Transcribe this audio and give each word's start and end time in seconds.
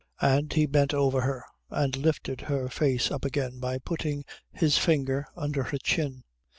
And 0.21 0.51
he 0.51 0.65
bent 0.65 0.95
over 0.95 1.21
her 1.21 1.45
and 1.69 1.95
lifted 1.95 2.41
her 2.41 2.69
face 2.69 3.11
up 3.11 3.23
again 3.23 3.59
by 3.59 3.77
putting 3.77 4.25
his 4.51 4.75
finger 4.79 5.27
under 5.35 5.61
her 5.61 5.77
chin. 5.77 6.23